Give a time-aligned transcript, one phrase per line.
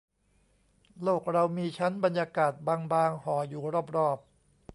[1.03, 4.17] โลกเรามีชั้นบรรยากาศบางบาง ห่ออยู่รอบรอบ